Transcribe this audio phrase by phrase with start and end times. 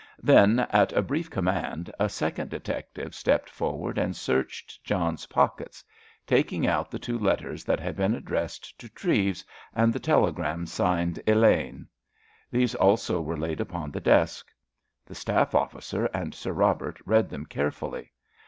[0.23, 5.85] Then, at a brief command, a second detective stepped forward and searched John's pockets,
[6.25, 9.45] taking out the two letters that had been addressed to Treves
[9.75, 11.87] and the telegram signed "Elaine."
[12.49, 14.51] These also were laid upon the desk.
[15.05, 18.11] The staff officer and Sir Robert read them carefully.